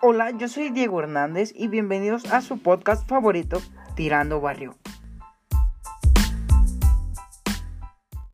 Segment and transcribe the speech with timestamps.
[0.00, 3.60] Hola, yo soy Diego Hernández y bienvenidos a su podcast favorito,
[3.96, 4.76] Tirando Barrio.